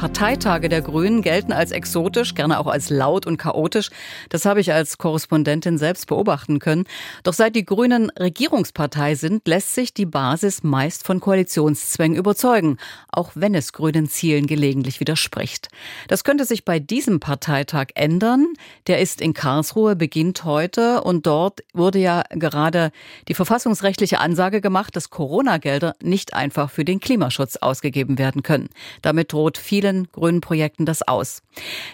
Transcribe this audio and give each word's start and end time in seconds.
Parteitage 0.00 0.70
der 0.70 0.80
Grünen 0.80 1.20
gelten 1.20 1.52
als 1.52 1.72
exotisch, 1.72 2.34
gerne 2.34 2.58
auch 2.58 2.68
als 2.68 2.88
laut 2.88 3.26
und 3.26 3.36
chaotisch. 3.36 3.90
Das 4.30 4.46
habe 4.46 4.62
ich 4.62 4.72
als 4.72 4.96
Korrespondentin 4.96 5.76
selbst 5.76 6.06
beobachten 6.06 6.58
können. 6.58 6.84
Doch 7.22 7.34
seit 7.34 7.54
die 7.54 7.66
Grünen 7.66 8.08
Regierungspartei 8.18 9.14
sind, 9.14 9.46
lässt 9.46 9.74
sich 9.74 9.92
die 9.92 10.06
Basis 10.06 10.62
meist 10.62 11.04
von 11.04 11.20
Koalitionszwängen 11.20 12.16
überzeugen, 12.16 12.78
auch 13.12 13.32
wenn 13.34 13.54
es 13.54 13.74
grünen 13.74 14.08
Zielen 14.08 14.46
gelegentlich 14.46 15.00
widerspricht. 15.00 15.68
Das 16.08 16.24
könnte 16.24 16.46
sich 16.46 16.64
bei 16.64 16.78
diesem 16.78 17.20
Parteitag 17.20 17.88
ändern. 17.94 18.54
Der 18.86 19.00
ist 19.00 19.20
in 19.20 19.34
Karlsruhe, 19.34 19.96
beginnt 19.96 20.44
heute 20.44 21.02
und 21.02 21.26
dort 21.26 21.60
wurde 21.74 21.98
ja 21.98 22.22
gerade 22.30 22.90
die 23.28 23.34
verfassungsrechtliche 23.34 24.18
Ansage 24.18 24.62
gemacht, 24.62 24.96
dass 24.96 25.10
Corona-Gelder 25.10 25.94
nicht 26.02 26.32
einfach 26.32 26.70
für 26.70 26.86
den 26.86 27.00
Klimaschutz 27.00 27.56
ausgegeben 27.56 28.16
werden 28.16 28.42
können. 28.42 28.70
Damit 29.02 29.34
droht 29.34 29.58
vielen 29.58 29.89
vielen 29.90 30.08
grünen 30.12 30.40
Projekten 30.40 30.86
das 30.86 31.06
aus. 31.06 31.42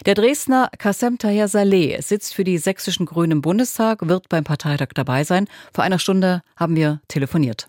Der 0.05 0.13
Dresdner 0.13 0.69
Kassem 0.77 1.17
Taher 1.17 1.47
Saleh 1.47 1.99
sitzt 2.01 2.33
für 2.33 2.43
die 2.43 2.57
sächsischen 2.57 3.05
Grünen 3.05 3.33
im 3.33 3.41
Bundestag, 3.41 4.07
wird 4.07 4.29
beim 4.29 4.43
Parteitag 4.43 4.89
dabei 4.93 5.23
sein. 5.23 5.47
Vor 5.73 5.83
einer 5.83 5.99
Stunde 5.99 6.41
haben 6.55 6.75
wir 6.75 7.01
telefoniert. 7.07 7.67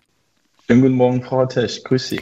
Schönen 0.67 0.81
guten 0.81 0.95
Morgen, 0.95 1.23
Frau 1.23 1.45
Tesch. 1.45 1.83
Grüß 1.83 2.09
Sie. 2.09 2.21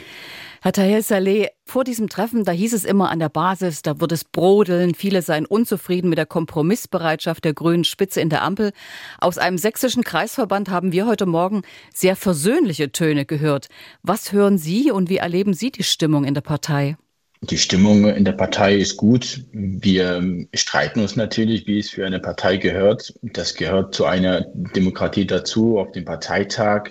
Herr 0.60 0.72
Tahir 0.72 1.04
Saleh, 1.04 1.50
vor 1.64 1.84
diesem 1.84 2.08
Treffen, 2.08 2.42
da 2.44 2.50
hieß 2.50 2.72
es 2.72 2.84
immer 2.84 3.10
an 3.10 3.20
der 3.20 3.28
Basis, 3.28 3.82
da 3.82 4.00
wird 4.00 4.10
es 4.10 4.24
brodeln, 4.24 4.96
viele 4.96 5.22
seien 5.22 5.46
unzufrieden 5.46 6.08
mit 6.08 6.18
der 6.18 6.26
Kompromissbereitschaft 6.26 7.44
der 7.44 7.54
grünen 7.54 7.84
Spitze 7.84 8.20
in 8.20 8.28
der 8.28 8.42
Ampel. 8.42 8.72
Aus 9.20 9.38
einem 9.38 9.56
sächsischen 9.56 10.02
Kreisverband 10.02 10.68
haben 10.68 10.90
wir 10.90 11.06
heute 11.06 11.26
Morgen 11.26 11.62
sehr 11.94 12.16
versöhnliche 12.16 12.90
Töne 12.90 13.24
gehört. 13.24 13.68
Was 14.02 14.32
hören 14.32 14.58
Sie 14.58 14.90
und 14.90 15.08
wie 15.08 15.18
erleben 15.18 15.54
Sie 15.54 15.70
die 15.70 15.84
Stimmung 15.84 16.24
in 16.24 16.34
der 16.34 16.40
Partei? 16.40 16.96
Die 17.40 17.58
Stimmung 17.58 18.08
in 18.08 18.24
der 18.24 18.32
Partei 18.32 18.74
ist 18.74 18.96
gut. 18.96 19.44
Wir 19.52 20.46
streiten 20.54 21.00
uns 21.00 21.14
natürlich, 21.14 21.66
wie 21.66 21.78
es 21.78 21.90
für 21.90 22.04
eine 22.04 22.18
Partei 22.18 22.56
gehört. 22.56 23.14
Das 23.22 23.54
gehört 23.54 23.94
zu 23.94 24.06
einer 24.06 24.46
Demokratie 24.54 25.26
dazu, 25.26 25.78
auf 25.78 25.92
dem 25.92 26.04
Parteitag. 26.04 26.90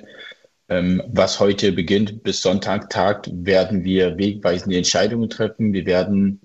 Ähm, 0.70 1.02
was 1.08 1.40
heute 1.40 1.72
beginnt 1.72 2.24
bis 2.24 2.42
Sonntag 2.42 2.90
tagt, 2.90 3.30
werden 3.34 3.84
wir 3.84 4.18
wegweisende 4.18 4.78
Entscheidungen 4.78 5.30
treffen. 5.30 5.74
Wir 5.74 5.86
werden 5.86 6.42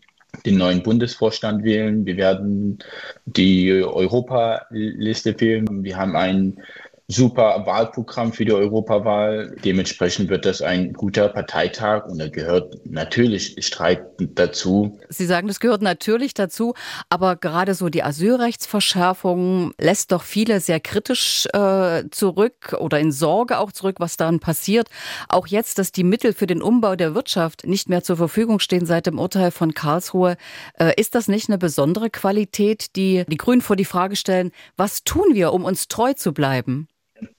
den 0.47 0.59
neuen 0.59 0.83
Bundesvorstand 0.83 1.63
wählen. 1.63 2.05
Wir 2.05 2.17
werden 2.17 2.79
die 3.27 3.71
Europaliste 3.71 5.41
wählen. 5.41 5.85
Wir 5.85 5.97
haben 5.97 6.17
einen 6.17 6.61
super 7.13 7.65
Wahlprogramm 7.67 8.33
für 8.33 8.45
die 8.45 8.53
Europawahl. 8.53 9.55
Dementsprechend 9.65 10.31
wird 10.31 10.47
das 10.47 10.63
ein 10.63 10.93
guter 10.93 11.29
Parteitag 11.29 12.07
und 12.07 12.19
da 12.19 12.29
gehört 12.29 12.81
natürlich 12.87 13.57
Streit 13.65 14.03
dazu. 14.19 14.99
Sie 15.09 15.27
sagen, 15.27 15.49
das 15.49 15.61
gehört 15.61 15.83
natürlich 15.83 16.35
dazu, 16.35 16.75
aber 17.09 17.37
gerade 17.37 17.75
so 17.75 17.89
die 17.89 18.03
Asylrechtsverschärfung 18.03 19.73
lässt 19.79 20.13
doch 20.13 20.23
viele 20.23 20.61
sehr 20.61 20.81
kritisch 20.81 21.47
äh, 21.53 22.05
zurück 22.11 22.77
oder 22.79 22.99
in 22.99 23.13
Sorge 23.13 23.59
auch 23.59 23.73
zurück, 23.73 23.97
was 23.99 24.17
dann 24.17 24.41
passiert. 24.41 24.89
Auch 25.29 25.47
jetzt, 25.47 25.79
dass 25.79 25.93
die 25.93 26.05
Mittel 26.05 26.33
für 26.33 26.47
den 26.47 26.63
Umbau 26.63 26.97
der 26.97 27.15
Wirtschaft 27.15 27.67
nicht 27.67 27.89
mehr 27.89 28.03
zur 28.03 28.17
Verfügung 28.17 28.59
stehen 28.59 28.87
seit 28.87 29.07
dem 29.07 29.19
Urteil 29.19 29.51
von 29.51 29.75
Karlsruhe, 29.75 30.37
äh, 30.79 30.93
ist 30.99 31.15
das 31.15 31.29
nicht 31.29 31.49
eine 31.49 31.59
besondere 31.59 32.11
Qualität, 32.11 32.97
die 32.97 33.25
die 33.29 33.37
Grünen 33.37 33.61
vor 33.61 33.77
die 33.77 33.85
Frage 33.85 34.17
stellen, 34.17 34.53
was 34.77 35.05
tun 35.05 35.35
wir, 35.35 35.53
um 35.53 35.65
uns 35.65 35.89
treu 35.89 36.13
zu 36.15 36.33
bleiben? 36.33 36.89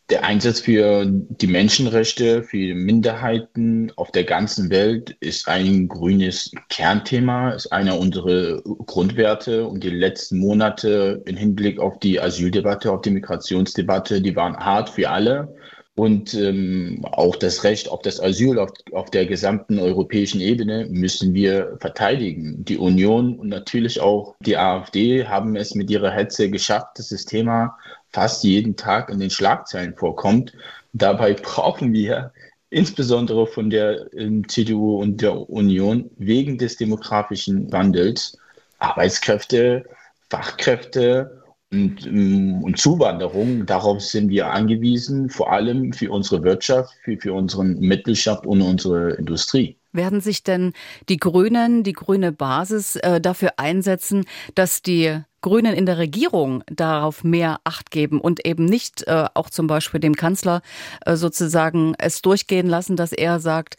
Der 0.10 0.26
Einsatz 0.26 0.60
für 0.60 1.06
die 1.08 1.48
Menschenrechte, 1.48 2.44
für 2.44 2.76
Minderheiten 2.76 3.92
auf 3.96 4.12
der 4.12 4.26
ganzen 4.26 4.70
Welt 4.70 5.16
ist 5.22 5.48
ein 5.48 5.88
grünes 5.88 6.52
Kernthema, 6.70 7.52
ist 7.52 7.72
einer 7.72 7.98
unserer 7.98 8.62
Grundwerte. 8.62 9.66
Und 9.66 9.84
die 9.84 9.90
letzten 9.90 10.40
Monate 10.40 11.24
im 11.26 11.38
Hinblick 11.38 11.80
auf 11.80 12.00
die 12.00 12.20
Asyldebatte, 12.20 12.92
auf 12.92 13.02
die 13.02 13.12
Migrationsdebatte, 13.12 14.22
die 14.22 14.36
waren 14.36 14.58
hart 14.58 14.90
für 14.90 15.10
alle. 15.10 15.56
Und 15.96 16.34
ähm, 16.34 17.06
auch 17.12 17.36
das 17.36 17.64
Recht 17.64 17.88
auf 17.90 18.02
das 18.02 18.20
Asyl 18.20 18.58
auf, 18.58 18.72
auf 18.94 19.12
der 19.12 19.28
gesamten 19.28 19.78
europäischen 19.78 20.42
Ebene 20.42 20.88
müssen 20.90 21.36
wir 21.36 21.78
verteidigen. 21.80 22.66
Die 22.66 22.80
Union 22.80 23.38
und 23.38 23.50
natürlich 23.50 24.02
auch 24.02 24.36
die 24.40 24.58
AfD 24.58 25.28
haben 25.28 25.56
es 25.56 25.76
mit 25.76 25.92
ihrer 25.92 26.10
Hetze 26.10 26.50
geschafft, 26.50 26.98
dass 26.98 27.10
das 27.10 27.26
Thema 27.26 27.78
fast 28.10 28.44
jeden 28.44 28.76
Tag 28.76 29.10
in 29.12 29.20
den 29.20 29.30
Schlagzeilen 29.30 29.96
vorkommt. 29.96 30.54
Dabei 30.94 31.34
brauchen 31.42 31.94
wir 31.94 32.34
insbesondere 32.72 33.46
von 33.46 33.70
der 33.70 34.12
ähm, 34.14 34.48
CDU 34.50 35.00
und 35.00 35.22
der 35.22 35.48
Union 35.48 36.10
wegen 36.18 36.58
des 36.58 36.76
demografischen 36.76 37.72
Wandels 37.72 38.36
Arbeitskräfte, 38.80 39.86
Fachkräfte 40.32 41.43
und, 41.74 42.06
ähm, 42.06 42.64
und 42.64 42.78
Zuwanderung. 42.78 43.66
Darauf 43.66 44.02
sind 44.02 44.30
wir 44.30 44.48
angewiesen, 44.48 45.30
vor 45.30 45.52
allem 45.52 45.92
für 45.94 46.12
unsere 46.12 46.44
Wirtschaft, 46.44 46.94
für, 47.04 47.18
für 47.18 47.34
unseren 47.34 47.80
Mittelstand 47.80 48.46
und 48.46 48.62
unsere 48.62 49.12
Industrie. 49.14 49.78
Werden 49.92 50.22
sich 50.22 50.44
denn 50.44 50.74
die 51.10 51.18
Grünen, 51.18 51.84
die 51.84 51.94
grüne 51.94 52.32
Basis 52.32 52.96
äh, 52.96 53.20
dafür 53.20 53.54
einsetzen, 53.58 54.26
dass 54.56 54.82
die 54.82 55.20
Grünen 55.42 55.76
in 55.76 55.86
der 55.86 55.98
Regierung 55.98 56.64
darauf 56.68 57.24
mehr 57.24 57.60
Acht 57.64 57.92
geben 57.92 58.20
und 58.20 58.46
eben 58.46 58.66
nicht 58.66 59.06
äh, 59.08 59.26
auch 59.34 59.50
zum 59.50 59.68
Beispiel 59.68 60.00
dem 60.00 60.16
Kanzler 60.16 60.62
äh, 61.06 61.16
sozusagen 61.16 61.94
es 62.00 62.22
durchgehen 62.22 62.68
lassen, 62.68 62.96
dass 62.96 63.12
er 63.12 63.40
sagt, 63.40 63.76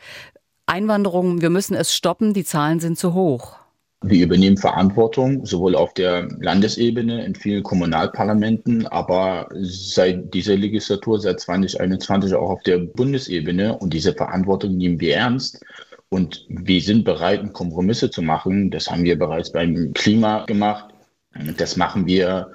Einwanderung, 0.67 1.41
wir 1.41 1.51
müssen 1.51 1.75
es 1.75 1.95
stoppen, 1.95 2.33
die 2.35 2.45
Zahlen 2.45 2.81
sind 2.81 2.99
zu 2.99 3.15
hoch. 3.15 3.64
Wir 4.07 4.27
übernehmen 4.27 4.59
Verantwortung, 4.59 5.47
sowohl 5.47 5.75
auf 5.75 5.95
der 5.95 6.29
Landesebene, 6.39 7.25
in 7.25 7.35
vielen 7.35 7.63
Kommunalparlamenten, 7.63 8.87
aber 8.87 9.49
seit 9.53 10.35
dieser 10.35 10.57
Legislatur, 10.57 11.19
seit 11.19 11.41
2021 11.41 12.35
auch 12.35 12.51
auf 12.51 12.63
der 12.63 12.79
Bundesebene. 12.79 13.79
Und 13.79 13.95
diese 13.95 14.13
Verantwortung 14.13 14.77
nehmen 14.77 15.01
wir 15.01 15.17
ernst. 15.17 15.65
Und 16.11 16.45
wir 16.49 16.81
sind 16.81 17.05
bereit, 17.05 17.51
Kompromisse 17.55 18.11
zu 18.11 18.21
machen. 18.21 18.71
Das 18.71 18.91
haben 18.91 19.05
wir 19.05 19.19
bereits 19.19 19.51
beim 19.51 19.93
Klima 19.95 20.45
gemacht. 20.45 20.94
Das 21.57 21.77
machen 21.77 22.07
wir 22.07 22.53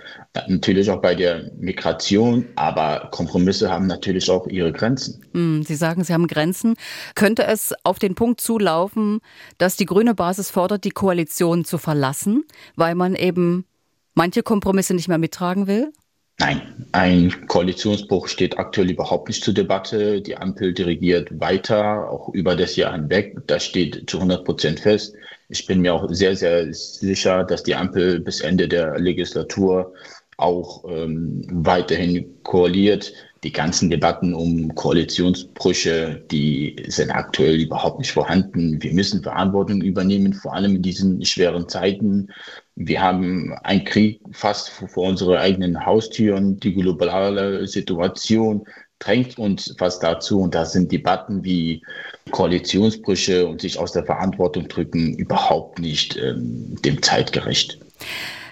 natürlich 0.47 0.89
auch 0.89 1.01
bei 1.01 1.13
der 1.13 1.51
Migration, 1.57 2.45
aber 2.55 3.09
Kompromisse 3.11 3.69
haben 3.69 3.87
natürlich 3.87 4.29
auch 4.29 4.47
ihre 4.47 4.71
Grenzen. 4.71 5.21
Hm, 5.33 5.63
Sie 5.63 5.75
sagen, 5.75 6.03
Sie 6.03 6.13
haben 6.13 6.27
Grenzen. 6.27 6.75
Könnte 7.13 7.43
es 7.43 7.73
auf 7.83 7.99
den 7.99 8.15
Punkt 8.15 8.39
zulaufen, 8.39 9.19
dass 9.57 9.75
die 9.75 9.85
grüne 9.85 10.15
Basis 10.15 10.49
fordert, 10.49 10.85
die 10.85 10.91
Koalition 10.91 11.65
zu 11.65 11.77
verlassen, 11.77 12.45
weil 12.75 12.95
man 12.95 13.15
eben 13.15 13.65
manche 14.13 14.43
Kompromisse 14.43 14.93
nicht 14.93 15.09
mehr 15.09 15.17
mittragen 15.17 15.67
will? 15.67 15.91
Nein, 16.39 16.87
ein 16.93 17.47
Koalitionsbruch 17.47 18.29
steht 18.29 18.57
aktuell 18.57 18.89
überhaupt 18.89 19.27
nicht 19.27 19.43
zur 19.43 19.53
Debatte. 19.53 20.21
Die 20.21 20.37
Ampel 20.37 20.73
dirigiert 20.73 21.37
weiter, 21.37 22.09
auch 22.09 22.29
über 22.29 22.55
das 22.55 22.77
Jahr 22.77 22.93
hinweg. 22.93 23.35
Das 23.47 23.65
steht 23.65 24.09
zu 24.09 24.17
100 24.17 24.45
Prozent 24.45 24.79
fest. 24.79 25.13
Ich 25.49 25.65
bin 25.65 25.81
mir 25.81 25.93
auch 25.93 26.07
sehr, 26.09 26.37
sehr 26.37 26.73
sicher, 26.73 27.43
dass 27.43 27.63
die 27.63 27.75
Ampel 27.75 28.21
bis 28.21 28.39
Ende 28.39 28.69
der 28.69 28.97
Legislatur 28.99 29.93
auch 30.37 30.85
ähm, 30.87 31.45
weiterhin 31.51 32.41
koaliert. 32.43 33.13
Die 33.43 33.51
ganzen 33.51 33.89
Debatten 33.89 34.33
um 34.33 34.73
Koalitionsbrüche, 34.75 36.23
die 36.31 36.75
sind 36.87 37.11
aktuell 37.11 37.55
überhaupt 37.55 37.99
nicht 37.99 38.11
vorhanden. 38.11 38.81
Wir 38.81 38.93
müssen 38.93 39.23
Verantwortung 39.23 39.81
übernehmen, 39.81 40.33
vor 40.33 40.53
allem 40.53 40.75
in 40.75 40.81
diesen 40.81 41.25
schweren 41.25 41.67
Zeiten. 41.67 42.29
Wir 42.81 43.01
haben 43.01 43.53
einen 43.63 43.83
Krieg 43.83 44.21
fast 44.31 44.69
vor 44.69 45.03
unsere 45.09 45.37
eigenen 45.41 45.85
Haustüren. 45.85 46.61
Die 46.61 46.73
globale 46.73 47.67
Situation 47.67 48.65
drängt 48.99 49.37
uns 49.37 49.75
fast 49.77 50.01
dazu. 50.01 50.39
Und 50.39 50.55
da 50.55 50.63
sind 50.63 50.89
Debatten 50.89 51.43
wie 51.43 51.83
Koalitionsbrüche 52.31 53.45
und 53.45 53.59
sich 53.59 53.77
aus 53.77 53.91
der 53.91 54.05
Verantwortung 54.05 54.69
drücken 54.69 55.13
überhaupt 55.17 55.79
nicht 55.79 56.15
ähm, 56.15 56.77
dem 56.85 57.01
zeitgerecht. 57.01 57.79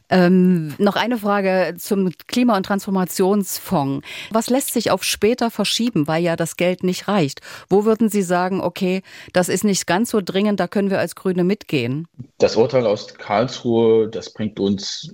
Ähm, 0.09 0.73
noch 0.77 0.95
eine 0.95 1.17
Frage 1.17 1.75
zum 1.77 2.11
Klima- 2.27 2.55
und 2.55 2.65
Transformationsfonds. 2.65 4.05
Was 4.31 4.49
lässt 4.49 4.73
sich 4.73 4.91
auf 4.91 5.03
später 5.03 5.51
verschieben, 5.51 6.07
weil 6.07 6.23
ja 6.23 6.35
das 6.35 6.55
Geld 6.55 6.83
nicht 6.83 7.07
reicht? 7.07 7.41
Wo 7.69 7.83
würden 7.83 8.09
Sie 8.09 8.21
sagen, 8.21 8.61
okay, 8.61 9.01
das 9.33 9.49
ist 9.49 9.63
nicht 9.63 9.85
ganz 9.85 10.11
so 10.11 10.21
dringend, 10.23 10.59
da 10.59 10.67
können 10.67 10.89
wir 10.89 10.99
als 10.99 11.15
Grüne 11.15 11.43
mitgehen? 11.43 12.07
Das 12.37 12.55
Urteil 12.55 12.85
aus 12.85 13.13
Karlsruhe, 13.15 14.07
das 14.07 14.31
bringt 14.31 14.59
uns 14.59 15.13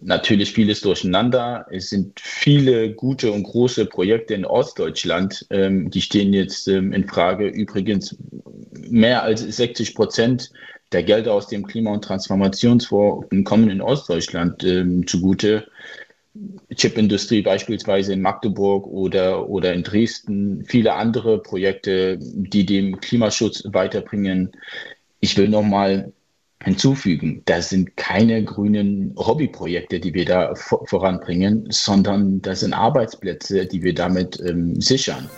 natürlich 0.00 0.52
vieles 0.52 0.80
durcheinander. 0.80 1.66
Es 1.70 1.90
sind 1.90 2.18
viele 2.20 2.92
gute 2.92 3.30
und 3.30 3.44
große 3.44 3.86
Projekte 3.86 4.34
in 4.34 4.44
Ostdeutschland, 4.44 5.46
ähm, 5.50 5.90
die 5.90 6.00
stehen 6.00 6.32
jetzt 6.32 6.66
ähm, 6.66 6.92
in 6.92 7.06
Frage. 7.06 7.46
Übrigens 7.46 8.16
mehr 8.88 9.22
als 9.22 9.40
60 9.40 9.94
Prozent 9.94 10.50
der 10.92 11.02
Gelder 11.02 11.34
aus 11.34 11.48
dem 11.48 11.66
Klima- 11.66 11.92
und 11.92 12.04
Transformationsfonds 12.04 13.28
kommen 13.44 13.70
in 13.70 13.80
Ostdeutschland 13.80 14.64
ähm, 14.64 15.06
zugute. 15.06 15.66
Chipindustrie 16.74 17.42
beispielsweise 17.42 18.14
in 18.14 18.22
Magdeburg 18.22 18.86
oder, 18.86 19.48
oder 19.50 19.74
in 19.74 19.82
Dresden, 19.82 20.64
viele 20.64 20.94
andere 20.94 21.42
Projekte, 21.42 22.18
die 22.18 22.64
dem 22.64 23.00
Klimaschutz 23.00 23.64
weiterbringen. 23.66 24.52
Ich 25.20 25.36
will 25.36 25.48
nochmal 25.48 26.12
hinzufügen, 26.64 27.42
das 27.44 27.70
sind 27.70 27.96
keine 27.96 28.44
grünen 28.44 29.14
Hobbyprojekte, 29.16 30.00
die 30.00 30.14
wir 30.14 30.24
da 30.24 30.54
voranbringen, 30.54 31.66
sondern 31.70 32.40
das 32.40 32.60
sind 32.60 32.72
Arbeitsplätze, 32.72 33.66
die 33.66 33.82
wir 33.82 33.94
damit 33.94 34.40
ähm, 34.40 34.80
sichern. 34.80 35.28